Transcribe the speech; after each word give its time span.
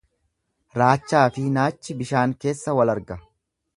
Raachaafi 0.81 1.45
naachi 1.57 1.97
bishaan 2.01 2.33
keessa 2.47 2.77
walarga. 2.81 3.19